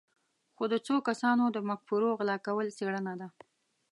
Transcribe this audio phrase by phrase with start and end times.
[0.55, 3.27] خو د څو کسانو د مفکورو غلا کول څېړنه ده.